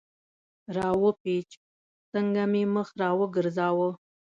را 0.75 0.89
و 1.01 1.03
پېچ، 1.21 1.49
څنګه 2.11 2.43
مې 2.51 2.63
مخ 2.75 2.87
را 3.01 3.09
وګرځاوه. 3.19 3.89